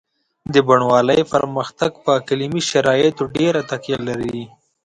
د 0.53 0.55
بڼوالۍ 0.67 1.21
پرمختګ 1.33 1.91
په 2.03 2.09
اقلیمي 2.19 2.61
شرایطو 2.69 3.23
ډېره 3.37 3.61
تکیه 3.69 3.97
لري. 4.07 4.41